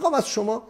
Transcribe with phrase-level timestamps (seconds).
[0.00, 0.62] می‌خوام از شما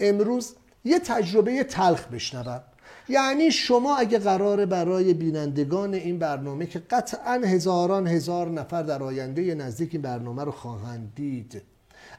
[0.00, 0.54] امروز
[0.84, 2.62] یه تجربه تلخ بشنوم.
[3.08, 9.54] یعنی شما اگه قراره برای بینندگان این برنامه که قطعا هزاران هزار نفر در آینده
[9.54, 11.62] نزدیک این برنامه رو خواهند دید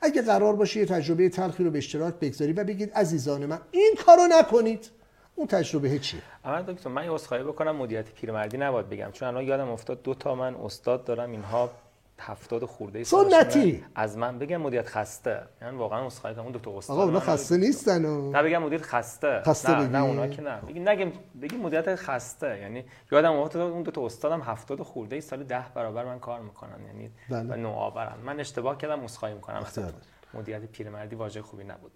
[0.01, 3.95] اگه قرار باشه یه تجربه تلخی رو به اشتراک بگذاری و بگید عزیزان من این
[4.05, 4.89] کارو نکنید
[5.35, 9.43] اون تجربه چیه؟ اول دکتر من یه عذرخواهی بکنم مدیریت پیرمردی نباید بگم چون الان
[9.43, 11.71] یادم افتاد دو تا من استاد دارم اینها
[12.19, 15.41] هفتاد خورده سنتی؟ از من بگم مدیریت خسته.
[15.61, 16.39] یعنی واقعا کنم.
[16.39, 18.31] اون دو تا استاد آقا اونا خسته نیستن و...
[18.31, 19.41] نه بگم مدیر خسته.
[19.45, 19.91] خسته نه بگی.
[19.91, 20.57] نه اونا که نه.
[20.61, 21.11] بگی نگم
[21.41, 22.59] بگی مدیریت خسته.
[22.59, 26.39] یعنی یادم افتاد اون دو تا استادم هفتاد خورده ای سال ده برابر من کار
[26.39, 26.85] می‌کنن.
[26.87, 27.53] یعنی بله.
[27.53, 28.17] و نوآورن.
[28.25, 29.57] من اشتباه کردم عذرخواهی می‌کنم.
[29.57, 29.93] اختیار
[30.33, 31.91] مدیریت پیرمردی واژه خوبی نبود.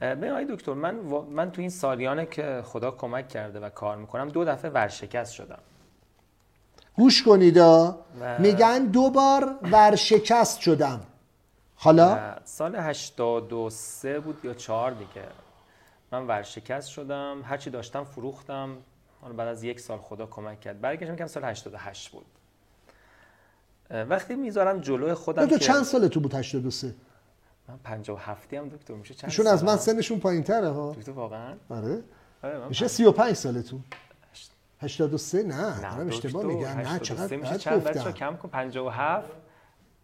[0.00, 3.96] ببین آقای دکتر من وا- من تو این سالیانه که خدا کمک کرده و کار
[3.96, 5.58] می‌کنم دو دفعه ورشکست شدم.
[7.00, 7.58] گوش کنید
[8.38, 11.00] میگن دو بار ورشکست شدم.
[11.76, 15.24] حالا؟ و سال 83 بود یا 4 دیگه.
[16.12, 18.76] من ورشکست شدم هرچی داشتم فروختم.
[19.20, 20.80] حالا بعد از یک سال خدا کمک کرد.
[20.80, 22.26] برگشتم که سال 88 بود.
[23.90, 26.94] وقتی می‌ذارم جلوی خودم تو چند سال تو بود 83
[27.68, 30.92] من 57 هم دکتر میشه چند ایشون از من؟ سنشون پایین تره ها.
[30.92, 32.02] دکتر واقعا؟ آره.
[32.42, 33.84] آره میشه 35 سالتون.
[34.82, 35.80] 83 نه.
[35.80, 39.30] نه دارم اشتباه میگم نه 83 چقدر میشه چند بچه کم کن 57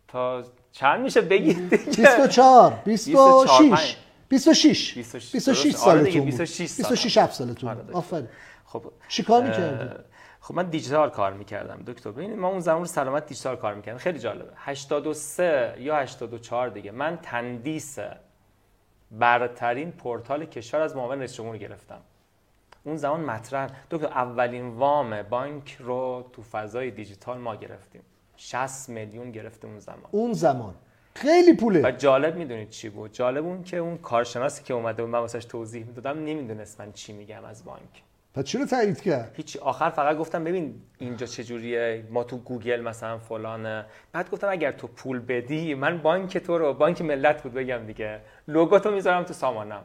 [0.08, 1.86] تا چند میشه؟ بگید دیگه.
[1.86, 3.97] 24 26
[4.28, 5.88] 26 26 26 درست.
[5.88, 6.30] آره دیگه، سالتون بود.
[6.30, 6.88] 26 سالم.
[6.91, 7.70] 26 7 سالتون.
[7.70, 7.92] آره.
[7.92, 8.28] آفرین.
[8.64, 9.94] خب چیکار می‌کردی؟
[10.41, 12.10] خب من دیجیتال کار می‌کردم دکتر.
[12.10, 14.52] ببینید ما اون زمان رو سلامت دیجیتال کار می‌کردم خیلی جالبه.
[14.56, 16.91] 83 یا 84 دیگه.
[16.91, 17.98] من تندیس
[19.10, 22.00] برترین پورتال کشور از معاون رئیس جمهور گرفتم.
[22.86, 23.70] اون زمان مطرح.
[23.90, 28.02] دکتر اولین وام بانک رو تو فضای دیجیتال ما گرفتیم.
[28.36, 30.08] 60 میلیون گرفتیم اون زمان.
[30.10, 30.74] اون زمان.
[31.14, 35.18] خیلی پوله جالب می‌دونید چی بود؟ جالب اون که اون کارشناسی که اومده بود من
[35.18, 38.02] واسش توضیح می‌دادم نمی‌دونست من چی میگم از بانک.
[38.34, 39.56] پس چرا تایید کرد؟ هیچ.
[39.56, 43.86] آخر فقط گفتم ببین اینجا چجوریه ما تو گوگل مثلا فلانه.
[44.12, 48.20] بعد گفتم اگر تو پول بدی من بانک تو رو بانک ملت بود بگم دیگه.
[48.48, 49.82] لوگو تو می‌ذارم تو سامانم.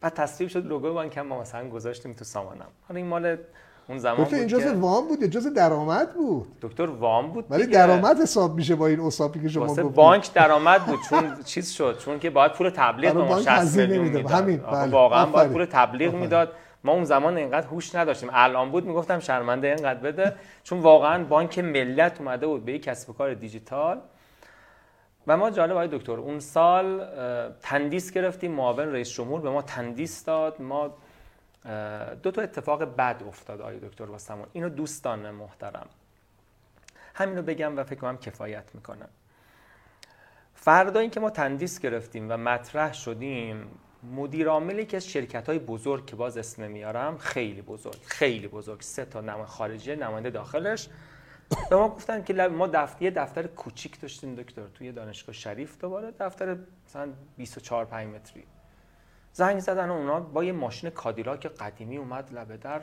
[0.00, 3.36] بعد تصویب شد لوگو بانک هم ما مثلا گذاشتیم تو سامانم حالا این مال
[3.88, 7.44] اون زمان بود این جز که وام بود یا جز درآمد بود دکتر وام بود
[7.50, 7.66] ولی.
[7.66, 11.98] درآمد حساب میشه با این اوصافی که شما گفتید بانک درآمد بود چون چیز شد
[11.98, 14.04] چون که باید پول تبلیغ به ما بانک 60 هزینه میلیون.
[14.04, 14.92] می‌داد همین، بله.
[14.92, 15.52] واقعا باید.
[15.52, 16.14] پول تبلیغ.
[16.14, 16.52] می‌داد
[16.84, 21.58] ما اون زمان اینقدر هوش نداشتیم الان بود می‌گفتم شرمنده اینقدر بده چون واقعا بانک
[21.58, 24.00] ملت اومده بود به یک کسب و کار دیجیتال
[25.26, 27.06] و ما جالب آقای دکتر اون سال
[27.62, 30.62] تندیس گرفتیم معاون رئیس جمهور به ما تندیس داد.
[30.62, 30.94] ما
[32.22, 34.46] دو تا اتفاق بد افتاد آقای دکتر واسمون.
[34.52, 35.86] اینو دوستان محترم.
[37.14, 39.06] همینو بگم و فکر کنم کفایت می‌کنه
[40.54, 43.70] فردا اینکه ما تندیس گرفتیم و مطرح شدیم
[44.14, 48.80] مدیر عاملی که از شرکت های بزرگ که باز اسم نمیارم خیلی بزرگ خیلی بزرگ.
[48.80, 50.88] سه تا نماینده خارجی نماینده داخلش.
[51.70, 54.66] به ما گفتن که لب- ما دفتر یه دفتر کوچیک داشتیم دکتر.
[54.66, 58.44] توی دانشگاه شریف دوباره دفتر مثلا 24 5 متری.
[59.32, 62.82] زنگ زدن اونا با یه ماشین کادیلاک قدیمی اومد لبه در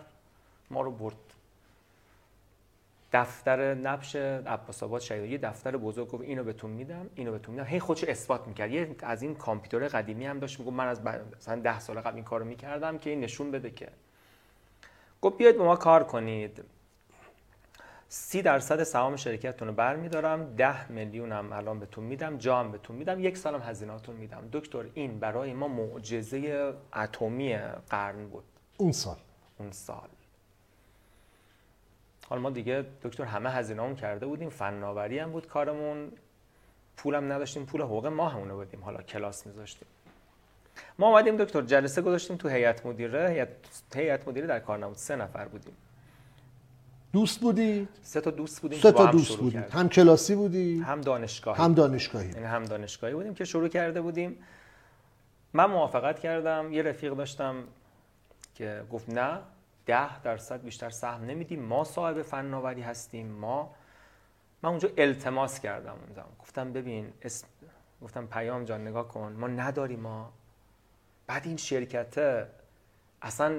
[0.72, 1.16] ما رو برد.
[3.14, 7.68] دفتر نبش عباس آباد شهید یه دفتر بزرگ گفت اینو بهتون میدم اینو بهتون میدم.
[7.68, 8.72] هی خودش اثبات می‌کرد.
[8.72, 11.02] یه از این کامپیوتر قدیمی هم داشت می‌گفت من از
[11.38, 13.90] مثلا 10 سال قبل این کارو می‌کردم که این نشون بده که.
[15.22, 16.64] گفت بیاید با ما کار کنید.
[18.16, 20.56] سی درصد سهام شرکتتون رو برمیدارم.
[20.56, 23.20] ده میلیونم الان بهتون میدم جا هم بهتون میدم.
[23.20, 24.50] یک سالم هزینهاتون میدم.
[24.52, 27.58] دکتر این برای ما معجزه اتمی
[27.90, 28.44] قرن بود.
[28.78, 29.16] اون سال.
[29.60, 30.08] اون سال.
[32.30, 34.50] حالا ما دیگه دکتر همه هزینه کرده بودیم.
[34.50, 36.12] فناوری هم بود کارمون.
[36.98, 37.66] پولم نداشتیم.
[37.66, 38.84] پول حقوق ما همونو بدیم.
[38.84, 39.88] حالا کلاس میذاشتیم.
[41.00, 43.30] ما اومدیم دکتر جلسه گذاشتیم تو هیئت مدیره.
[43.30, 43.50] هیئت
[43.96, 45.78] هیئت مدیره در کار نبود سه نفر بودیم.
[47.14, 49.80] دوست بودی؟ سه تا دوست بودیم سه تا دوست بودی کردیم.
[49.80, 51.64] هم کلاسی بودی؟ هم دانشگاهی.
[51.64, 52.30] هم دانشگاهی.
[52.30, 54.38] یعنی هم دانشگاهی بودیم که شروع کرده بودیم.
[55.54, 56.74] من موافقت کردم.
[56.74, 57.64] یه رفیق داشتم
[58.56, 59.40] که گفت نه
[59.86, 61.64] ده درصد بیشتر سهم نمیدیم.
[61.64, 63.28] ما صاحب فناوری هستیم.
[63.28, 63.76] ما
[64.64, 66.32] من اونجا التماس کردم اون زمان.
[66.42, 67.48] گفتم ببین اسم
[68.02, 69.36] گفتم پیام جان نگاه کن.
[69.40, 70.32] ما نداریم ما.
[71.28, 72.48] بعد این شرکته
[73.24, 73.56] اصلا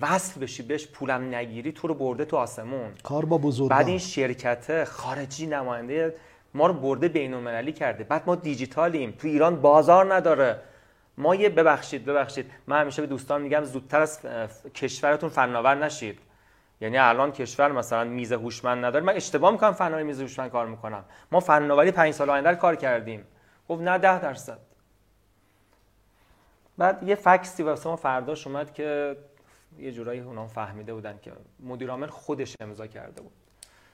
[0.00, 2.92] وصل بشی بهش پولم نگیری تو رو برده تو آسمون.
[3.02, 3.78] کار با بزرگان.
[3.78, 6.14] بعد این شرکت خارجی نماینده
[6.54, 8.04] ما رو برده بین المللی کرده.
[8.04, 9.14] بعد ما دیجیتالیم.
[9.18, 10.60] تو ایران بازار نداره.
[11.18, 12.50] ما یه ببخشید ببخشید.
[12.66, 14.20] من همیشه به دوستان میگم زودتر از
[14.74, 16.18] کشورتون فناور نشید.
[16.80, 19.04] یعنی الان کشور مثلا میز هوشمند نداره.
[19.04, 21.04] من اشتباه می‌کنم فناوری میز هوشمند کار می‌کنم.
[21.32, 23.24] ما فناوری پنج سال آینده کار کردیم.
[23.68, 24.58] گفت نه ده درصد.
[26.78, 29.16] بعد یه فکسی واسه ما فرداش اومد که
[29.78, 33.32] یه جورایی اونا فهمیده بودن که مدیر عامل خودش امضا کرده بود.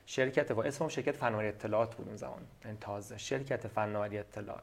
[0.06, 2.40] شرکت و اسمم شرکت فناوری اطلاعات بود اون زمان.
[2.64, 3.18] این تازه.
[3.18, 4.62] شرکت فناوری اطلاعات.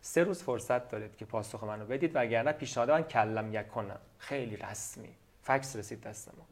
[0.00, 5.08] سه روز فرصت دارید که پاسخ منو بدید وگرنه پیشنهاد من کلم یکنم خیلی رسمی.
[5.42, 6.44] فکس رسید دست ما.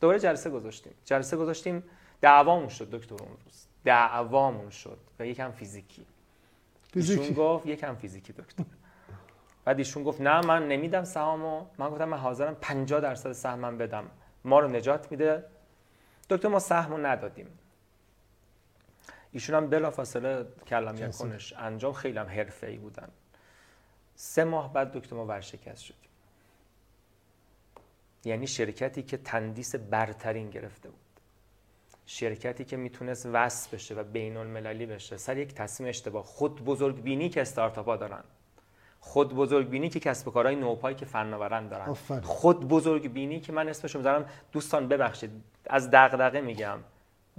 [0.00, 0.92] دوره جلسه گذاشتیم.
[1.04, 1.82] جلسه گذاشتیم.
[2.20, 3.66] دعوامون شد دکتر اون روز.
[3.84, 4.98] دعوامون شد.
[5.18, 6.06] و یکم فیزیکی.
[6.92, 7.34] فیزیکی.
[7.34, 8.64] گفت یکم فیزیکی دکتر.
[9.66, 11.66] بعد ایشون گفت نه من نمیدم سهامو.
[11.78, 14.10] من گفتم من حاضرم 50 درصد سهمم بدم.
[14.44, 15.44] ما رو نجات میده.
[16.30, 17.58] دکتر ما سهمو ندادیم.
[19.32, 20.96] ایشون هم بلافاصله کلم.
[20.96, 23.08] یکنش انجام خیلی هم حرفه‌ای بودن.
[24.14, 26.10] سه ماه بعد دکتر ما ورشکست شدیم
[28.24, 31.00] یعنی شرکتی که تندیس برترین گرفته بود.
[32.06, 35.16] شرکتی که می‌تونست وصل بشه و بین المللی بشه.
[35.16, 36.24] سر یک تصمیم اشتباه.
[36.24, 38.24] خود بزرگ بینی که استارتاپ ها دارن.
[39.06, 41.88] خود بزرگ بینی که کسب و کارهای نوپایی که فناوران دارن.
[41.88, 42.20] آفرین.
[42.20, 45.30] خود بزرگ بینی که من اسمشو می‌ذارم دوستان ببخشید
[45.66, 46.78] از دغدغه میگم.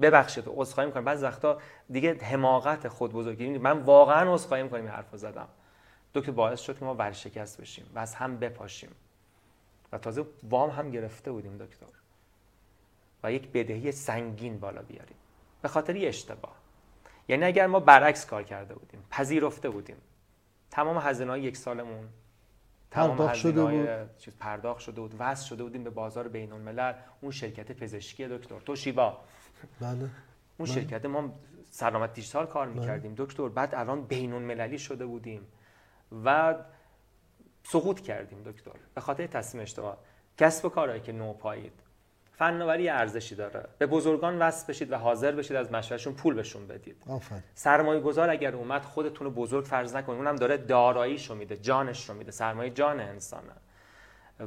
[0.02, 1.06] ببخشید عذرخواهی می‌کنم.
[1.06, 1.58] بعضی وقتا
[1.90, 5.48] دیگه حماقت خود بزرگ بینی من واقعا عذرخواهی می‌کنم این حرفو زدم.
[6.14, 8.90] دکتر باعث شد که ما ورشکست بشیم و از هم بپاشیم.
[9.92, 11.86] و تازه وام هم گرفته بودیم دکتر.
[13.24, 15.18] و یک بدهی سنگین بالا بیاریم.
[15.62, 16.56] به خاطر یه اشتباه.
[17.28, 19.98] یعنی اگر ما برعکس کار کرده بودیم پذیرفته بودیم.
[20.72, 22.10] تمام هزینه های یک سالمون
[22.92, 26.94] تمام پرداخت شده هزینه‌های چیز پرداخت شده بود وصل شده بودیم به بازار بین الملل
[27.22, 29.18] اون شرکت پزشکی دکتر توشیبا.
[29.80, 29.92] بله.
[29.98, 30.10] اون
[30.60, 30.66] بله.
[30.66, 31.34] شرکت ما
[31.72, 33.50] سلامت دیجیتال کار می‌کردیم دکتر.
[33.50, 35.48] بعد الان بین المللی شده بودیم
[36.26, 36.56] و
[37.64, 38.72] سقوط کردیم دکتر.
[38.96, 39.98] به خاطر تصمیم اشتباه.
[40.38, 41.74] کسب و کارهایی که نوپایید.
[42.38, 43.66] فناوری ارزشی داره.
[43.78, 47.04] به بزرگان وصل بشید و حاضر بشید از مشورشون پول بهشون بدید.
[47.08, 47.44] آفرین.
[47.56, 52.16] سرمایه گذار اگر اومد خودتون رو بزرگ فرض نکنید اونم داره داراییشو میده جانش رو
[52.16, 52.32] میده.
[52.32, 53.54] سرمایه جان انسانه.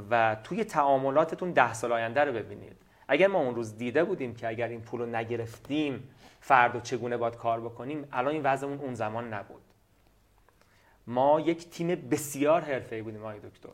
[0.09, 2.77] و توی تعاملاتتون ده سال آینده رو ببینید.
[3.07, 6.09] اگر ما اون روز دیده بودیم که اگر این پول رو نگرفتیم
[6.41, 9.61] فردا چگونه باید کار بکنیم الان این وضعمون اون زمان نبود.
[11.07, 13.69] ما یک تیم بسیار حرفه‌ای بودیم آقای دکتر.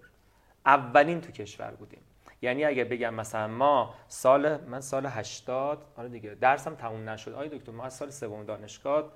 [0.66, 2.02] اولین تو کشور بودیم.
[2.42, 7.34] یعنی اگه بگم مثلا ما سال من سال 80 آره دیگه درسم تموم نشد.
[7.34, 9.12] آقای دکتر ما از سال سوم دانشگاه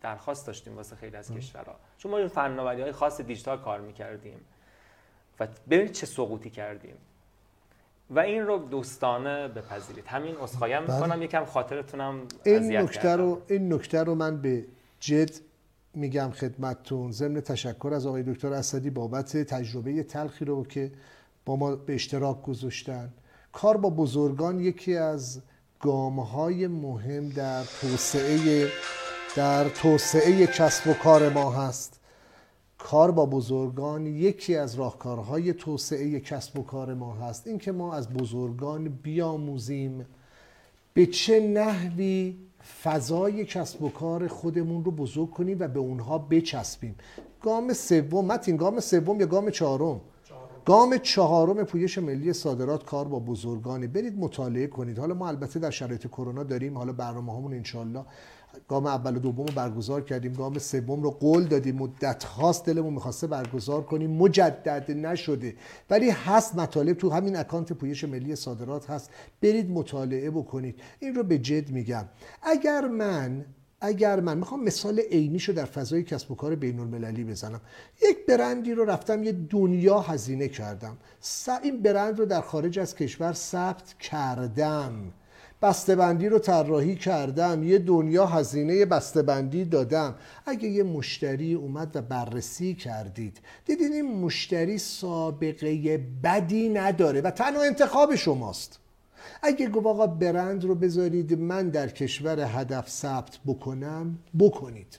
[0.00, 1.76] درخواست داشتیم واسه خیلی از کشورها.
[1.98, 4.40] چون ما فناوری های خاص دیجیتال کار می‌کردیم.
[5.40, 6.94] و ببینید چه سقوطی کردیم.
[8.10, 10.06] و این رو دوستانه بپذیرید.
[10.06, 11.00] همین اسخایم بله.
[11.00, 11.22] می‌کنم.
[11.22, 13.16] یکم خاطرتونم این نکته.
[13.16, 14.64] رو این نکته رو من به
[15.00, 15.30] جد
[15.94, 17.12] میگم خدمتتون.
[17.12, 20.92] ضمن تشکر از آقای دکتر اسدی بابت تجربه تلخی رو که
[21.48, 23.12] با ما به اشتراک گذاشتن.
[23.52, 25.42] کار با بزرگان یکی از
[25.80, 28.68] گامهای مهم در توسعه
[29.36, 32.00] در توسعه کسب و کار ما هست.
[32.78, 37.46] کار با بزرگان یکی از راهکارهای توسعه کسب و کار ما هست.
[37.46, 40.06] اینکه ما از بزرگان بیاموزیم.
[40.94, 42.36] به چه نحوی
[42.82, 46.94] فضای کسب و کار خودمون رو بزرگ کنیم و به اونها بچسبیم؟
[47.42, 50.00] گام سوم متین گام سوم یا گام چهارم؟
[50.68, 53.86] گام چهارم پویش ملی صادرات کار با بزرگانی.
[53.86, 54.98] برید مطالعه کنید.
[54.98, 56.78] حالا ما البته در شرایط کرونا داریم.
[56.78, 58.04] حالا برنامه همون انشالله
[58.68, 60.32] گام اول و دوم رو برگزار کردیم.
[60.32, 61.76] گام سوم رو قول دادیم.
[61.76, 64.10] مدت هاست دلمون می‌خواسته برگزار کنیم.
[64.10, 65.54] مجدد نشده.
[65.90, 66.96] ولی هست مطالب.
[66.96, 69.10] تو همین اکانت پویش ملی صادرات هست.
[69.42, 70.80] برید مطالعه بکنید.
[71.00, 72.04] این رو به جد میگم.
[72.42, 73.44] اگر من
[73.80, 77.60] اگر من می‌خوام مثال عینیشو در فضای کسب و کار بین المللی بزنم.
[78.02, 80.96] یک برندی رو رفتم یه دنیا هزینه کردم.
[81.62, 85.12] این برند رو در خارج از کشور ثبت کردم.
[85.62, 87.62] بسته‌بندی رو طراحی کردم.
[87.62, 90.14] یه دنیا هزینه بسته‌بندی دادم.
[90.46, 97.62] اگه یه مشتری اومد و بررسی کردید دیدین این مشتری سابقه بدی نداره و تنها
[97.62, 98.78] انتخاب شماست.
[99.42, 104.98] اگه گفت آقا برند رو بذارید من در کشور هدف ثبت بکنم بکنید.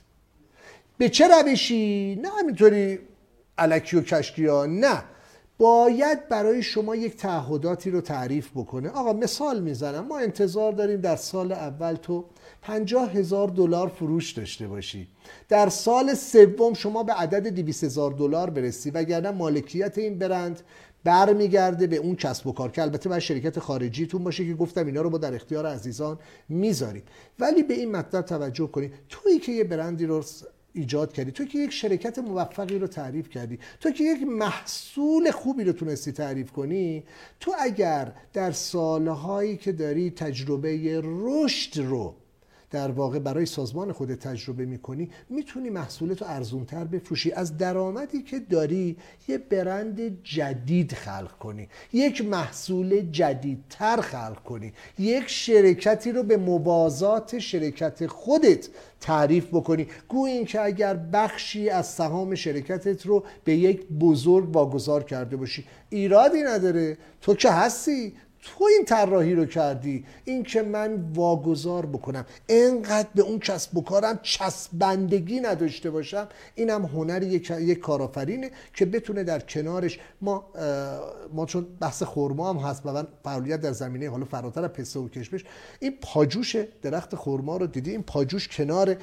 [0.98, 2.98] به چه روشی؟ نه همینطوری
[3.58, 5.02] علکی و کشکی ها نه.
[5.58, 8.88] باید برای شما یک تعهداتی رو تعریف بکنه.
[8.88, 12.24] آقا مثال می‌زنم ما انتظار داریم در سال اول تو
[12.62, 15.08] پنجاه هزار دلار فروش داشته باشی.
[15.48, 20.60] در سال سوم شما به عدد 200 هزار دلار برسی وگرنه مالکیت این برند
[21.04, 25.02] برمیگرده به اون کسب و کار که البته باید شرکت خارجیتون باشه که گفتم اینا
[25.02, 27.02] رو با در اختیار عزیزان می‌ذاریم.
[27.38, 28.92] ولی به این مطلب توجه کنید.
[29.08, 30.22] تویی که یه برندی رو
[30.72, 35.64] ایجاد کردی تو که یک شرکت موفقی رو تعریف کردی تو که یک محصول خوبی
[35.64, 37.04] رو تونستی تعریف کنی
[37.40, 42.14] تو اگر در سالهایی که داری تجربه رشد رو
[42.70, 47.32] در واقع برای سازمان خود تجربه می‌کنی می‌تونی محصولت رو ارزونتر بفروشی.
[47.32, 48.96] از درآمدی که داری
[49.28, 51.68] یه برند جدید خلق کنی.
[51.92, 54.72] یک محصول جدیدتر خلق کنی.
[54.98, 58.68] یک شرکتی رو به موازات شرکت خودت
[59.00, 59.86] تعریف بکنی.
[60.08, 65.64] گویا اینکه اگر بخشی از سهام شرکتت رو به یک بزرگ واگذار کرده باشی.
[65.90, 66.98] ایرادی نداره.
[67.20, 68.12] تو که هستی.
[68.42, 70.04] تو این طراحی رو کردی.
[70.24, 72.26] این که من واگذار بکنم.
[72.48, 76.28] انقدر به اون کسب و کارم چسبندگی نداشته باشم.
[76.54, 80.44] اینم هنر یک, یک کارآفرینه که بتونه در کنارش ما
[81.32, 85.00] ما چون بحث خرما هم هست و من فعالیت در زمینه حالا فراتر از پسته
[85.00, 85.44] و کشمش.
[85.80, 88.96] این پاجوش درخت خرما رو دیدی؟ این پاجوش کنار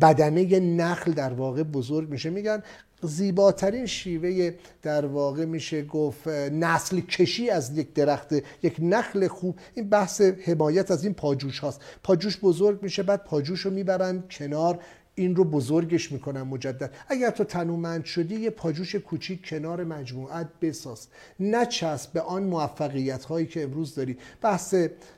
[0.00, 2.30] بدنه نخل در واقع بزرگ میشه.
[2.30, 2.62] میگن
[3.02, 8.32] زیباترین شیوه در واقع میشه گفت نسل کشی از یک درخت
[8.62, 9.58] یک نخل خوب.
[9.74, 11.80] این بحث حمایت از این پاجوش هاست.
[12.02, 14.78] پاجوش بزرگ میشه بعد پاجوش رو می‌برن کنار.
[15.14, 16.90] این رو بزرگش می‌کنن مجدد.
[17.08, 21.06] اگر تو تنومند شدی یه پاجوش کوچیک کنار مجموعت بساز.
[21.40, 24.16] نچسب به آن موفقیت هایی که امروز داری.
[24.42, 24.74] بحث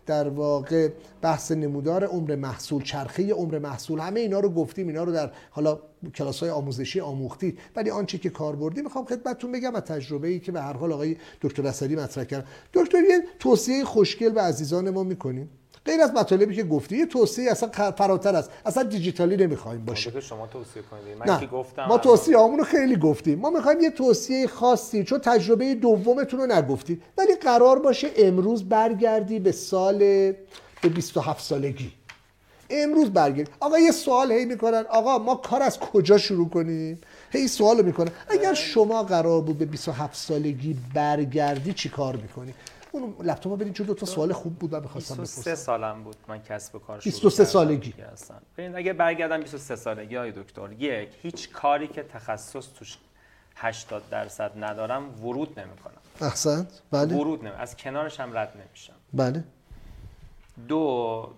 [0.06, 0.88] در واقع
[1.22, 4.88] بحث نمودار عمر محصول چرخه عمر محصول همه اینا رو گفتیم.
[4.88, 5.78] اینا رو در حالا
[6.14, 7.58] کلاس های آموزشی آموختید.
[7.76, 10.92] ولی آنچه که کار بردی می‌خوام خدمتتون بگم از تجربه ای که به هر حال
[10.92, 12.46] آقای دکتر اسدی مطرح کرد.
[12.72, 15.50] دکتر یه توصیه خوشگل به عزیزان ما می‌کنیم.
[15.86, 20.20] غیر از مطالبی که گفتی یه توصیه اصلا فراتر است اصلا دیجیتالی نمی‌خوایم باشه.
[20.20, 21.46] شما توصیه کنید من نه.
[21.46, 21.84] گفتم.
[21.84, 23.38] ما توصیه رو خیلی گفتیم.
[23.38, 29.38] ما می‌خوایم یه توصیه خاصی چون تجربه دومتون رو نگفتی ولی قرار باشه امروز برگردی
[29.38, 29.98] به سال
[30.82, 31.92] به 27 سالگی.
[32.70, 33.50] امروز برگردی.
[33.60, 34.84] آقا یه سوال هی می‌کنن.
[34.90, 37.00] آقا ما کار از کجا شروع کنیم؟
[37.30, 38.10] هی سوال می‌کنن.
[38.28, 42.54] اگر شما قرار بود به 27 سالگی برگردی چی کار می‌کنی؟
[43.02, 45.36] اون لپتاپ بدین چون دو تا سوال خوب بود و بخواستم بپرسم.
[45.36, 47.90] 23 سالم بود من کسب و کار شروع 23 سالگی.
[48.12, 52.98] هستن ببین اگه برگردم 23 سالگی های دکتر یک هیچ کاری که تخصص توش
[53.56, 56.00] 80 درصد ندارم ورود نمی‌کنم.
[56.20, 56.82] احسنت.
[56.90, 57.16] بله.
[57.16, 58.94] ورود نمی از کنارش هم رد نمیشم.
[59.12, 59.44] بله.
[60.68, 61.32] دو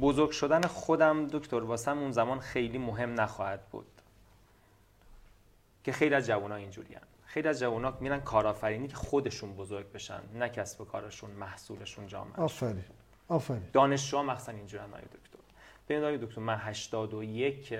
[0.00, 3.86] بزرگ شدن خودم دکتر واسم اون زمان خیلی مهم نخواهد بود.
[5.84, 10.48] که خیلی از جوان‌ها اینجوریان خیلی از جوونا میرن کارآفرینی که خودشون بزرگ بشن نه
[10.48, 12.36] کسب کارشون محصولشون جامعه.
[12.36, 12.84] آفرین.
[13.28, 13.62] آفرین.
[13.72, 15.38] دانشجو مثلا اینجوری آقای دکتر.
[15.88, 17.78] ببین آقای دکتر من 81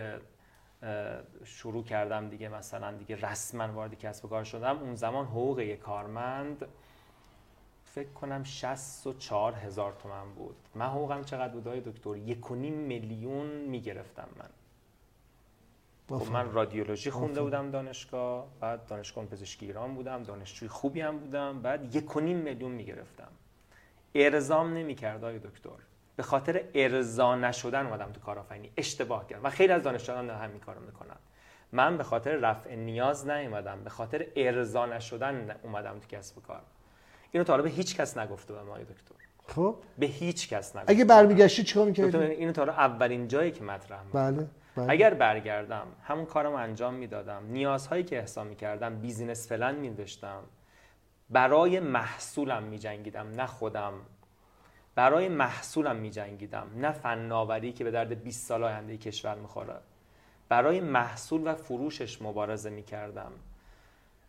[1.45, 4.79] شروع کردم دیگه مثلا دیگه رسما وارد کسب و کار شدم.
[4.79, 6.67] اون زمان حقوق یک کارمند
[7.85, 10.57] فکر کنم 64 هزار تومن بود.
[10.75, 14.49] من حقوقم چقدر بود؟ دکتر یک میلیون می‌گرفتم من.
[16.19, 21.63] خب من رادیولوژی خونده بودم دانشگاه بعد دانشگاه پزشکی ایران بودم دانشجوی خوبی هم بودم
[21.63, 23.29] بعد یک و نیم میلیون می‌گرفتم.
[24.15, 25.71] ارزام نمی‌کرد آقای دکتر.
[26.17, 28.71] به خاطر ارضا نشدن اومدم تو کارآفرینی.
[28.77, 29.45] اشتباه کردم.
[29.45, 31.17] و خیلی از دانشجویان همین کارو می‌کنن.
[31.73, 33.85] من به خاطر رفع نیاز نیومدم.
[33.85, 36.61] به خاطر ارضا نشدن اومدم تو کسب و کار.
[37.33, 39.15] اینو تا به هیچ کس نگفته به آقای دکتر.
[39.47, 43.99] خب؟ به هیچ کس نگفته اگه برمیگشتی چیکار می‌کردی؟ اینو تا اولین جایی که مطرح
[44.13, 44.47] بله.
[44.81, 44.93] بله.
[44.93, 47.43] اگر برگردم همون کارم انجام می‌دادم.
[47.47, 50.43] نیازهایی که احسا می‌کردم بیزینس فلان میداشتم
[51.31, 53.93] برای محصولم میجنگیدم نه خودم.
[54.95, 59.75] برای محصولم میجنگیدم نه فناوری که به درد 20 سال آینده کشور می‌خوره.
[60.49, 63.33] برای محصول و فروشش مبارزه می‌کردم.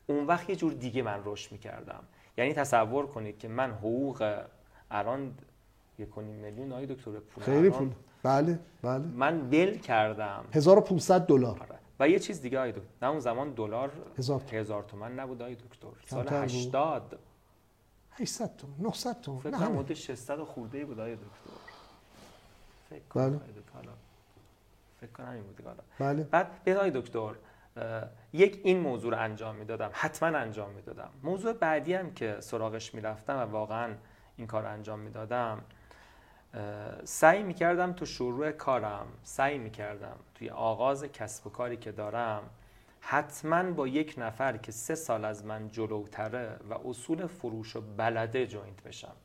[0.07, 2.03] اون وقت یه جور دیگه من رشد می‌کردم.
[2.37, 4.43] یعنی تصور کنید که من حقوق
[4.91, 5.33] الان
[5.99, 7.89] یک میلیون آقای دکتر پول خیلی پول.
[8.23, 8.97] بله بله.
[8.97, 10.45] من ول کردم.
[10.53, 11.59] 1500 دلار.
[11.59, 11.79] آره.
[11.99, 15.87] و یه چیز دیگه آید نه اون زمان دلار هزار, هزار تومن نبود آید دکتر.
[16.07, 17.19] سال 80
[18.11, 19.39] 800 تومن 900 تومن.
[19.39, 21.61] فکر کنم حدود 600 خورده بود آید دکتر.
[22.89, 23.39] فکر کنم بله.
[25.01, 25.61] فکر کنم این بود
[25.99, 26.23] بله.
[26.23, 27.31] بعد به دکتر
[28.33, 29.89] یک این موضوع رو انجام می‌دادم.
[29.93, 31.09] حتما انجام می‌دادم.
[31.23, 33.93] موضوع بعدی هم که سراغش می‌رفتم و واقعا
[34.37, 35.61] این کار انجام می‌دادم
[37.03, 42.43] سعی می‌کردم تو شروع کارم سعی می‌کردم توی آغاز کسب و کاری که دارم
[42.99, 48.47] حتما با یک نفر که سه سال از من جلوتره و اصول فروش و بلده
[48.47, 49.15] جوینت بشم.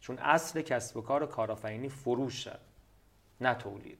[0.00, 2.58] چون اصل کسب و کار و کارآفرینی فروشه
[3.40, 3.98] نه تولید.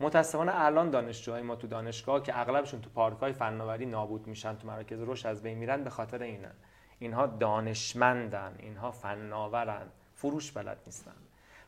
[0.00, 4.66] متاسفانه الان دانشجوهای ما تو دانشگاه که اغلبشون تو پارک های فناوری نابود میشن تو
[4.66, 6.50] مراکز رشد از بین میرن به خاطر اینه.
[6.98, 11.14] اینها دانشمندن اینها فناورن فروش بلد نیستن.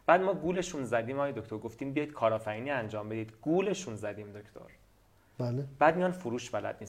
[0.06, 3.32] بعد ما گولشون زدیم آقای دکتر گفتیم بیاید کارآفرینی انجام بدید.
[3.42, 4.60] گولشون زدیم دکتر.
[5.38, 5.66] بله.
[5.78, 6.88] بعد میان فروش بلد نیست